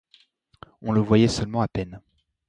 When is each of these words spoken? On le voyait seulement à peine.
On 0.81 0.93
le 0.93 0.99
voyait 1.01 1.27
seulement 1.27 1.61
à 1.61 1.67
peine. 1.67 2.01